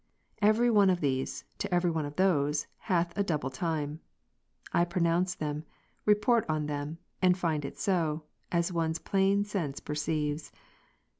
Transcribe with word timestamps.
Every 0.41 0.71
one 0.71 0.89
of 0.89 0.99
these, 0.99 1.43
to 1.59 1.71
every 1.71 1.91
one 1.91 2.05
of 2.05 2.15
those, 2.15 2.65
hath 2.79 3.15
a 3.15 3.21
double 3.23 3.51
time: 3.51 3.99
I 4.73 4.83
pronounce 4.83 5.35
them, 5.35 5.63
report 6.05 6.43
on 6.49 6.65
them, 6.65 6.97
and 7.21 7.37
find 7.37 7.63
it 7.63 7.77
so, 7.77 8.23
as 8.51 8.73
one's 8.73 8.97
plain 8.97 9.43
sense 9.45 9.79
pei'ceives. 9.79 10.51